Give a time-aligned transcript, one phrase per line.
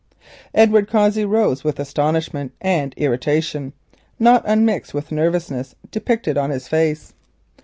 [0.55, 3.71] Edward Cossey rose with astonishment and irritation,
[4.17, 7.13] not unmixed with nervousness, depicted on his face.